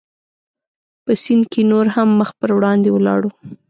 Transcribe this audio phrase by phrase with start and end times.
[1.03, 3.29] په سیند کې نور هم مخ پر وړاندې ولاړو.